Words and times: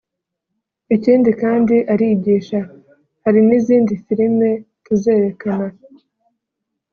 ikindi 0.95 1.29
kandi 1.41 1.75
irigisha[…] 1.93 2.59
hari 3.23 3.39
n’izindi 3.47 3.93
filime 4.05 4.49
tuzerekana 4.85 5.67